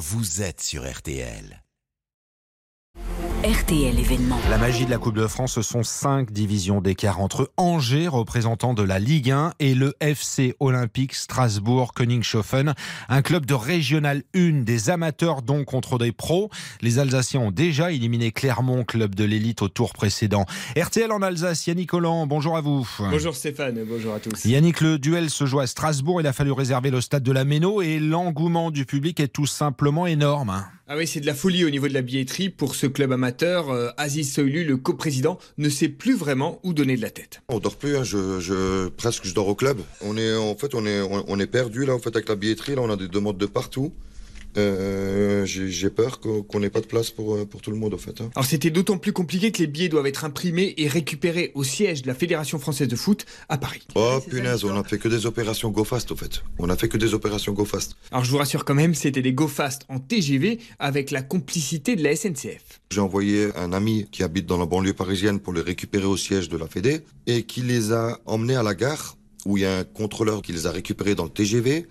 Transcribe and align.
vous 0.00 0.40
êtes 0.40 0.62
sur 0.62 0.90
RTL. 0.90 1.62
RTL 3.42 3.98
événement. 3.98 4.38
La 4.50 4.58
magie 4.58 4.84
de 4.84 4.90
la 4.90 4.98
Coupe 4.98 5.16
de 5.16 5.26
France, 5.26 5.54
ce 5.54 5.62
sont 5.62 5.82
cinq 5.82 6.30
divisions 6.30 6.82
d'écart 6.82 7.20
entre 7.20 7.50
Angers, 7.56 8.06
représentant 8.06 8.74
de 8.74 8.82
la 8.82 8.98
Ligue 8.98 9.30
1, 9.30 9.54
et 9.60 9.74
le 9.74 9.94
FC 10.00 10.54
Olympique 10.60 11.14
Strasbourg 11.14 11.94
Königshofen, 11.94 12.74
un 13.08 13.22
club 13.22 13.46
de 13.46 13.54
régional 13.54 14.24
1 14.34 14.64
des 14.64 14.90
amateurs 14.90 15.40
donc 15.40 15.64
contre 15.64 15.96
des 15.96 16.12
pros. 16.12 16.50
Les 16.82 16.98
Alsaciens 16.98 17.40
ont 17.40 17.50
déjà 17.50 17.92
éliminé 17.92 18.30
Clermont, 18.30 18.84
club 18.84 19.14
de 19.14 19.24
l'élite 19.24 19.62
au 19.62 19.68
tour 19.68 19.94
précédent. 19.94 20.44
RTL 20.76 21.10
en 21.10 21.22
Alsace, 21.22 21.66
Yannick 21.66 21.88
Collant, 21.88 22.26
bonjour 22.26 22.58
à 22.58 22.60
vous. 22.60 22.86
Bonjour 22.98 23.34
Stéphane, 23.34 23.82
bonjour 23.88 24.12
à 24.12 24.20
tous. 24.20 24.44
Yannick, 24.44 24.82
le 24.82 24.98
duel 24.98 25.30
se 25.30 25.46
joue 25.46 25.60
à 25.60 25.66
Strasbourg, 25.66 26.20
il 26.20 26.26
a 26.26 26.34
fallu 26.34 26.52
réserver 26.52 26.90
le 26.90 27.00
stade 27.00 27.22
de 27.22 27.32
la 27.32 27.46
Méno 27.46 27.80
et 27.80 28.00
l'engouement 28.00 28.70
du 28.70 28.84
public 28.84 29.18
est 29.18 29.28
tout 29.28 29.46
simplement 29.46 30.06
énorme. 30.06 30.66
Ah 30.92 30.96
oui, 30.96 31.06
c'est 31.06 31.20
de 31.20 31.26
la 31.26 31.36
folie 31.36 31.64
au 31.64 31.70
niveau 31.70 31.86
de 31.86 31.94
la 31.94 32.02
billetterie 32.02 32.48
pour 32.48 32.74
ce 32.74 32.88
club 32.88 33.12
amateur. 33.12 33.70
Euh, 33.70 33.90
Aziz 33.96 34.34
Soylu, 34.34 34.64
le 34.64 34.76
coprésident, 34.76 35.38
ne 35.56 35.68
sait 35.68 35.88
plus 35.88 36.16
vraiment 36.16 36.58
où 36.64 36.72
donner 36.72 36.96
de 36.96 37.00
la 37.00 37.10
tête. 37.10 37.42
On 37.48 37.60
dort 37.60 37.76
plus, 37.76 37.96
hein. 37.96 38.02
je, 38.02 38.88
presque 38.88 39.24
je 39.24 39.32
dors 39.32 39.46
au 39.46 39.54
club. 39.54 39.78
On 40.00 40.16
est 40.16 40.34
en 40.34 40.56
fait 40.56 40.74
on 40.74 40.84
est 40.84 41.00
on, 41.00 41.38
est 41.38 41.46
perdu 41.46 41.86
là 41.86 41.94
en 41.94 42.00
fait 42.00 42.16
avec 42.16 42.28
la 42.28 42.34
billetterie 42.34 42.74
là, 42.74 42.82
on 42.82 42.90
a 42.90 42.96
des 42.96 43.06
demandes 43.06 43.38
de 43.38 43.46
partout. 43.46 43.92
Euh, 44.56 45.44
j'ai 45.46 45.90
peur 45.90 46.20
qu'on 46.20 46.60
n'ait 46.60 46.70
pas 46.70 46.80
de 46.80 46.86
place 46.86 47.10
pour, 47.10 47.34
euh, 47.34 47.44
pour 47.44 47.60
tout 47.60 47.70
le 47.70 47.76
monde, 47.76 47.94
en 47.94 47.98
fait. 47.98 48.20
Hein. 48.20 48.30
Alors, 48.34 48.44
c'était 48.44 48.70
d'autant 48.70 48.98
plus 48.98 49.12
compliqué 49.12 49.52
que 49.52 49.58
les 49.58 49.66
billets 49.66 49.88
doivent 49.88 50.06
être 50.06 50.24
imprimés 50.24 50.74
et 50.76 50.88
récupérés 50.88 51.52
au 51.54 51.64
siège 51.64 52.02
de 52.02 52.08
la 52.08 52.14
Fédération 52.14 52.58
française 52.58 52.88
de 52.88 52.96
foot 52.96 53.26
à 53.48 53.58
Paris. 53.58 53.82
Oh, 53.94 54.18
punaise, 54.28 54.64
on 54.64 54.76
a 54.76 54.84
fait 54.84 54.98
que 54.98 55.08
des 55.08 55.26
opérations 55.26 55.70
GoFast, 55.70 56.10
au 56.10 56.16
fait. 56.16 56.42
On 56.58 56.68
a 56.68 56.76
fait 56.76 56.88
que 56.88 56.96
des 56.96 57.14
opérations 57.14 57.52
GoFast. 57.52 57.96
Alors, 58.10 58.24
je 58.24 58.30
vous 58.30 58.38
rassure 58.38 58.64
quand 58.64 58.74
même, 58.74 58.94
c'était 58.94 59.22
des 59.22 59.32
GoFast 59.32 59.82
en 59.88 59.98
TGV 60.00 60.58
avec 60.78 61.10
la 61.10 61.22
complicité 61.22 61.96
de 61.96 62.02
la 62.02 62.16
SNCF. 62.16 62.80
J'ai 62.90 63.00
envoyé 63.00 63.50
un 63.56 63.72
ami 63.72 64.06
qui 64.10 64.22
habite 64.22 64.46
dans 64.46 64.58
la 64.58 64.66
banlieue 64.66 64.94
parisienne 64.94 65.38
pour 65.38 65.52
les 65.52 65.60
récupérer 65.62 66.06
au 66.06 66.16
siège 66.16 66.48
de 66.48 66.56
la 66.56 66.66
Fédé 66.66 67.00
et 67.26 67.44
qui 67.44 67.62
les 67.62 67.92
a 67.92 68.18
emmenés 68.26 68.56
à 68.56 68.62
la 68.62 68.74
gare 68.74 69.16
où 69.46 69.56
il 69.56 69.62
y 69.62 69.66
a 69.66 69.78
un 69.78 69.84
contrôleur 69.84 70.42
qui 70.42 70.52
les 70.52 70.66
a 70.66 70.70
récupérés 70.70 71.14
dans 71.14 71.24
le 71.24 71.30
TGV 71.30 71.86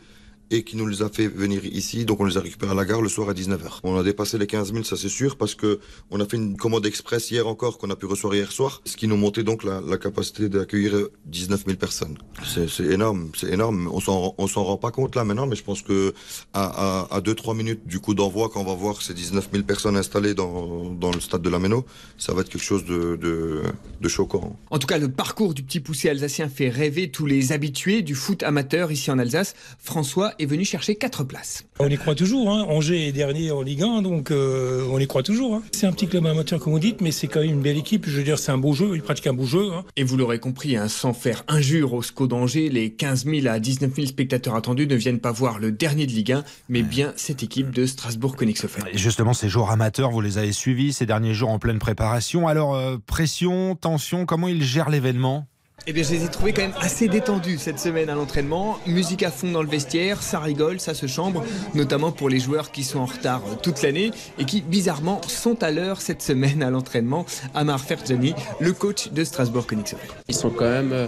et 0.52 0.64
qui 0.64 0.78
nous 0.78 0.88
les 0.88 1.02
a 1.02 1.10
fait 1.10 1.28
venir 1.28 1.66
ici. 1.66 2.06
Donc 2.06 2.20
on 2.20 2.26
les 2.26 2.38
a 2.38 2.42
récupérés 2.42 2.72
à 2.72 2.76
la 2.76 2.86
gare 2.86 3.02
le 3.02 3.10
soir 3.10 3.30
à 3.30 3.34
19h. 3.34 3.80
On 3.84 3.98
a 3.98 4.04
dépassé 4.04 4.38
les 4.38 4.48
15 4.48 4.74
000, 4.74 4.84
ça 4.84 4.98
c'est 4.98 5.10
sûr, 5.10 5.38
parce 5.38 5.56
que 5.56 5.80
on 6.10 6.20
a 6.20 6.26
fait 6.26 6.38
une 6.38 6.58
commande 6.58 6.86
express 6.86 7.32
hier 7.32 7.48
encore 7.48 7.78
qu'on 7.78 7.90
a 7.90 7.96
pu 7.96 8.06
recevoir 8.06 8.36
hier 8.36 8.52
soir, 8.52 8.82
ce 8.86 8.98
qui 8.98 9.08
nous 9.08 9.18
montait 9.18 9.44
donc 9.44 9.64
la, 9.64 9.82
capacité 9.98 10.48
d'accueillir 10.48 11.10
19 11.26 11.66
000 11.66 11.78
personnes. 11.78 12.18
C'est 12.46 12.86
énorme, 12.86 13.32
c'est 13.36 13.52
énorme. 13.52 13.90
On 13.92 14.00
s'en 14.00 14.64
rend 14.64 14.78
pas 14.78 14.92
compte 14.92 15.16
là 15.16 15.26
maintenant, 15.26 15.46
mais 15.46 15.58
je 15.58 15.64
pense 15.64 15.82
que 15.82 16.14
à, 16.54 17.08
à, 17.10 17.18
à 17.18 17.22
2-3 17.22 17.56
minutes 17.56 17.82
du 17.86 18.00
coup 18.00 18.14
d'envoi, 18.14 18.50
quand 18.50 18.62
on 18.62 18.66
va 18.66 18.76
voir 18.76 19.02
ces 19.02 19.14
19 19.14 19.50
000 19.52 19.64
personnes 19.64 19.98
installées 19.98 20.34
dans, 20.34 21.12
le 21.14 21.20
stade 21.20 21.42
de 21.42 21.50
la 21.50 21.60
Méno, 21.60 21.86
ça 22.18 22.34
va 22.34 22.42
être 22.42 22.50
quelque 22.50 22.64
chose 22.64 22.86
de, 22.86 23.18
de 23.18 24.08
choquant. 24.08 24.58
En 24.70 24.80
tout 24.80 24.88
cas, 24.88 24.98
le 24.98 25.10
parcours 25.10 25.54
du 25.54 25.64
petit 25.64 25.80
poussé 25.80 26.10
alsacien 26.10 26.50
fait 26.50 26.70
rêver 26.70 27.12
tous 27.12 27.26
les 27.26 27.52
habitués 27.52 28.02
du 28.02 28.16
foot 28.16 28.44
amateur 28.44 28.92
ici 28.92 29.12
en 29.12 29.20
Alsace. 29.20 29.56
François 29.80 30.34
est 30.40 30.46
venu 30.46 30.66
chercher 30.66 30.96
4 30.96 31.24
places. 31.24 31.66
On 31.80 31.88
y 31.88 31.98
croit 31.98 32.16
toujours. 32.16 32.50
Hein. 32.52 32.66
Angers 32.70 33.08
est 33.08 33.12
dernier 33.12 33.52
en 33.52 33.62
Ligue 33.62 33.84
1, 33.84 34.02
donc 34.02 34.32
euh, 34.32 34.88
on 34.92 35.00
y 35.00 35.08
croit 35.08 35.24
toujours. 35.24 35.56
Hein. 35.56 35.64
C'est 35.72 35.86
un 35.86 35.92
petit 35.92 36.08
club 36.08 36.26
amateur, 36.26 36.60
comme 36.60 36.74
vous 36.74 36.80
dites, 36.80 37.02
mais 37.02 37.12
c'est 37.12 37.28
quand 37.28 37.42
même 37.42 37.50
une 37.50 37.62
belle 37.62 37.78
équipe. 37.78 38.06
Je 38.08 38.18
veux 38.18 38.24
dire, 38.24 38.40
c'est 38.40 38.52
un 38.52 38.58
beau 38.58 38.74
jeu. 38.74 38.92
Ils 38.96 39.02
pratiquent 39.02 39.28
un 39.28 39.34
beau 39.34 39.46
jeu. 39.46 39.72
Hein. 39.74 39.84
Et 39.96 40.04
vous 40.04 40.18
l'aurez 40.18 40.40
compris, 40.40 40.78
hein, 40.78 40.88
sans 40.88 41.14
faire 41.14 41.44
injure 41.48 41.94
au 41.94 42.02
SCO 42.02 42.28
d'Angers, 42.28 42.70
les 42.70 42.92
15 42.92 43.26
000 43.26 43.48
à 43.48 43.60
19 43.60 43.94
000 43.94 44.08
spectateurs 44.08 44.56
attendus 44.56 44.88
ne 44.88 44.96
viennent 44.96 45.20
pas 45.20 45.32
voir 45.32 45.60
le 45.60 45.72
dernier 45.72 46.08
de 46.08 46.12
Ligue 46.12 46.32
1, 46.32 46.44
mais 46.70 46.82
bien 46.82 47.14
cette 47.18 47.44
équipe 47.44 47.72
de 47.72 47.86
Strasbourg-Königshofen. 47.86 48.86
Justement, 48.94 49.34
ces 49.34 49.50
jours 49.50 49.72
amateurs, 49.72 50.12
vous 50.12 50.22
les 50.22 50.38
avez 50.38 50.54
suivis 50.54 50.94
ces 50.94 51.06
derniers 51.06 51.34
jours 51.34 51.50
en 51.50 51.60
pleine 51.60 51.80
préparation. 51.80 52.48
Alors, 52.48 52.76
euh, 52.76 52.98
pression, 53.06 53.76
tension, 53.76 54.26
comment 54.26 54.48
ils 54.48 54.64
gèrent 54.64 54.90
l'événement? 54.90 55.48
Eh 55.88 55.94
bien, 55.94 56.04
je 56.04 56.12
les 56.12 56.26
ai 56.26 56.28
trouvés 56.28 56.54
quand 56.54 56.62
même 56.62 56.74
assez 56.80 57.08
détendus 57.08 57.58
cette 57.58 57.80
semaine 57.80 58.10
à 58.10 58.16
l'entraînement. 58.16 58.78
Musique 58.86 59.24
à 59.24 59.32
fond 59.32 59.52
dans 59.52 59.64
le 59.64 59.70
vestiaire, 59.70 60.22
ça 60.22 60.40
rigole, 60.40 60.80
ça 60.80 60.94
se 60.94 61.08
chambre, 61.08 61.44
notamment 61.74 62.12
pour 62.12 62.30
les 62.30 62.40
joueurs 62.40 62.72
qui 62.72 62.84
sont 62.84 63.00
en 63.00 63.06
retard 63.06 63.42
toute 63.64 63.82
l'année 63.82 64.12
et 64.38 64.46
qui, 64.46 64.62
bizarrement, 64.62 65.22
sont 65.28 65.64
à 65.64 65.72
l'heure 65.72 66.02
cette 66.02 66.22
semaine 66.22 66.64
à 66.64 66.70
l'entraînement. 66.70 67.26
Amar 67.56 67.80
Ferjani, 67.80 68.36
le 68.60 68.74
coach 68.74 69.10
de 69.12 69.24
Strasbourg-Königshofen. 69.24 70.10
Ils 70.28 70.36
sont 70.36 70.50
quand 70.50 70.70
même 70.70 70.92
euh, 70.94 71.08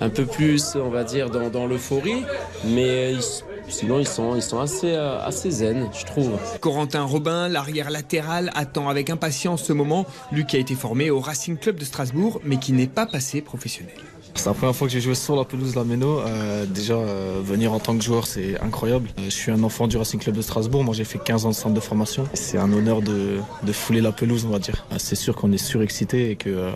un 0.00 0.08
peu 0.08 0.26
plus, 0.26 0.74
on 0.76 0.90
va 0.90 1.04
dire, 1.04 1.30
dans, 1.30 1.66
l'euphorie, 1.66 2.24
mais 2.64 3.14
ils 3.14 3.22
Sinon, 3.68 3.98
ils 3.98 4.08
sont, 4.08 4.34
ils 4.34 4.42
sont 4.42 4.60
assez, 4.60 4.92
euh, 4.92 5.20
assez 5.24 5.50
zen, 5.50 5.88
je 5.92 6.04
trouve. 6.04 6.38
Corentin 6.60 7.02
Robin, 7.02 7.48
l'arrière 7.48 7.90
latéral, 7.90 8.50
attend 8.54 8.88
avec 8.88 9.10
impatience 9.10 9.62
ce 9.62 9.72
moment. 9.72 10.06
Lui 10.32 10.46
qui 10.46 10.56
a 10.56 10.58
été 10.58 10.74
formé 10.74 11.10
au 11.10 11.20
Racing 11.20 11.56
Club 11.56 11.76
de 11.76 11.84
Strasbourg, 11.84 12.40
mais 12.44 12.56
qui 12.56 12.72
n'est 12.72 12.86
pas 12.86 13.06
passé 13.06 13.40
professionnel. 13.40 13.94
C'est 14.38 14.46
la 14.46 14.54
première 14.54 14.74
fois 14.74 14.86
que 14.86 14.92
j'ai 14.92 15.00
joué 15.00 15.16
sur 15.16 15.34
la 15.34 15.44
pelouse 15.44 15.72
de 15.72 15.76
la 15.76 15.84
Méno. 15.84 16.20
Euh, 16.20 16.64
déjà, 16.64 16.94
euh, 16.94 17.40
venir 17.42 17.72
en 17.72 17.80
tant 17.80 17.96
que 17.96 18.04
joueur, 18.04 18.26
c'est 18.26 18.60
incroyable. 18.60 19.08
Euh, 19.18 19.24
je 19.24 19.30
suis 19.30 19.50
un 19.50 19.62
enfant 19.64 19.88
du 19.88 19.96
Racing 19.96 20.20
Club 20.20 20.36
de 20.36 20.42
Strasbourg. 20.42 20.84
Moi, 20.84 20.94
j'ai 20.94 21.04
fait 21.04 21.18
15 21.18 21.46
ans 21.46 21.50
de 21.50 21.54
centre 21.54 21.74
de 21.74 21.80
formation. 21.80 22.24
C'est 22.34 22.56
un 22.56 22.72
honneur 22.72 23.02
de, 23.02 23.38
de, 23.64 23.72
fouler 23.72 24.00
la 24.00 24.12
pelouse, 24.12 24.44
on 24.46 24.50
va 24.50 24.60
dire. 24.60 24.86
Euh, 24.92 24.96
c'est 24.98 25.16
sûr 25.16 25.34
qu'on 25.34 25.50
est 25.50 25.58
surexcité 25.58 26.30
et 26.30 26.36
que 26.36 26.50
euh, 26.50 26.70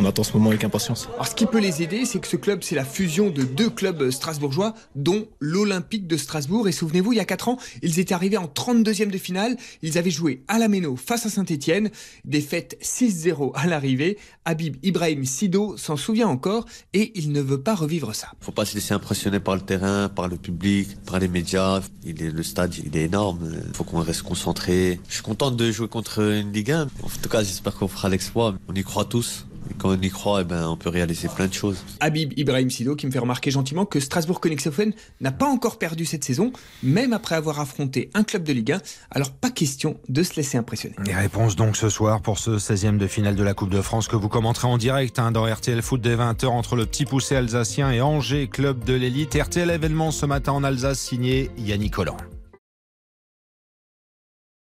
on 0.00 0.04
attend 0.06 0.22
ce 0.22 0.32
moment 0.32 0.50
avec 0.50 0.64
impatience. 0.64 1.08
Alors, 1.14 1.26
ce 1.26 1.34
qui 1.34 1.46
peut 1.46 1.60
les 1.60 1.82
aider, 1.82 2.04
c'est 2.06 2.20
que 2.20 2.26
ce 2.26 2.36
club, 2.36 2.62
c'est 2.62 2.74
la 2.74 2.84
fusion 2.84 3.30
de 3.30 3.42
deux 3.42 3.68
clubs 3.68 4.10
strasbourgeois, 4.10 4.74
dont 4.94 5.28
l'Olympique 5.40 6.06
de 6.06 6.16
Strasbourg. 6.16 6.68
Et 6.68 6.72
souvenez-vous, 6.72 7.12
il 7.12 7.16
y 7.16 7.20
a 7.20 7.24
4 7.24 7.48
ans, 7.48 7.58
ils 7.82 7.98
étaient 7.98 8.14
arrivés 8.14 8.38
en 8.38 8.46
32e 8.46 9.10
de 9.10 9.18
finale. 9.18 9.56
Ils 9.82 9.98
avaient 9.98 10.10
joué 10.10 10.42
à 10.48 10.58
la 10.58 10.68
Méno 10.68 10.96
face 10.96 11.26
à 11.26 11.30
Saint-Etienne. 11.30 11.90
Défaite 12.24 12.78
6-0 12.82 13.52
à 13.54 13.66
l'arrivée. 13.66 14.18
Habib 14.44 14.76
Ibrahim 14.82 15.24
Sido 15.24 15.76
s'en 15.76 15.96
souvient 15.96 16.28
encore 16.28 16.64
et 16.94 17.12
il 17.14 17.32
ne 17.32 17.40
veut 17.40 17.60
pas 17.60 17.74
revivre 17.74 18.14
ça. 18.14 18.28
Faut 18.40 18.52
pas 18.52 18.64
se 18.64 18.74
laisser 18.74 18.94
impressionner 18.94 19.40
par 19.40 19.54
le 19.54 19.60
terrain, 19.60 20.08
par 20.08 20.28
le 20.28 20.36
public, 20.36 20.96
par 21.04 21.18
les 21.18 21.28
médias. 21.28 21.82
Il 22.04 22.22
est, 22.22 22.30
le 22.30 22.42
stade, 22.42 22.74
il 22.76 22.96
est 22.96 23.04
énorme. 23.04 23.50
Faut 23.74 23.84
qu'on 23.84 24.00
reste 24.00 24.22
concentré. 24.22 24.98
Je 25.08 25.14
suis 25.14 25.22
content 25.22 25.50
de 25.50 25.70
jouer 25.70 25.88
contre 25.88 26.20
une 26.20 26.52
Ligue 26.52 26.72
1. 26.72 26.82
En 27.02 27.08
tout 27.22 27.28
cas, 27.28 27.42
j'espère 27.42 27.74
qu'on 27.74 27.88
fera 27.88 28.08
l'exploit. 28.08 28.54
On 28.68 28.74
y 28.74 28.82
croit 28.82 29.04
tous. 29.04 29.46
Et 29.68 29.74
quand 29.74 29.90
on 29.90 30.00
y 30.00 30.08
croit, 30.08 30.42
eh 30.42 30.44
ben, 30.44 30.68
on 30.68 30.76
peut 30.76 30.88
réaliser 30.88 31.28
plein 31.28 31.46
de 31.46 31.52
choses. 31.52 31.84
Habib 32.00 32.32
Ibrahim 32.36 32.70
Sido 32.70 32.96
qui 32.96 33.06
me 33.06 33.10
fait 33.10 33.18
remarquer 33.18 33.50
gentiment 33.50 33.84
que 33.84 34.00
Strasbourg-Königshofen 34.00 34.92
n'a 35.20 35.32
pas 35.32 35.46
encore 35.46 35.78
perdu 35.78 36.04
cette 36.04 36.24
saison, 36.24 36.52
même 36.82 37.12
après 37.12 37.34
avoir 37.34 37.60
affronté 37.60 38.10
un 38.14 38.22
club 38.22 38.44
de 38.44 38.52
Ligue 38.52 38.72
1. 38.72 38.80
Alors 39.10 39.30
pas 39.32 39.50
question 39.50 39.98
de 40.08 40.22
se 40.22 40.36
laisser 40.36 40.56
impressionner. 40.58 40.96
Les 41.04 41.14
réponses 41.14 41.56
donc 41.56 41.76
ce 41.76 41.88
soir 41.88 42.22
pour 42.22 42.38
ce 42.38 42.58
16e 42.58 42.96
de 42.96 43.06
finale 43.06 43.34
de 43.34 43.42
la 43.42 43.54
Coupe 43.54 43.70
de 43.70 43.82
France 43.82 44.08
que 44.08 44.16
vous 44.16 44.28
commenterez 44.28 44.68
en 44.68 44.78
direct 44.78 45.18
hein, 45.18 45.32
dans 45.32 45.44
RTL 45.44 45.82
Foot 45.82 46.00
dès 46.00 46.16
20h 46.16 46.46
entre 46.46 46.76
le 46.76 46.86
petit 46.86 47.04
poussé 47.04 47.36
alsacien 47.36 47.90
et 47.90 48.00
Angers, 48.00 48.48
club 48.48 48.84
de 48.84 48.94
l'élite. 48.94 49.34
RTL 49.34 49.70
événement 49.70 50.10
ce 50.10 50.26
matin 50.26 50.52
en 50.52 50.64
Alsace 50.64 51.00
signé 51.00 51.50
Yannick 51.58 51.94
Collant. 51.94 52.16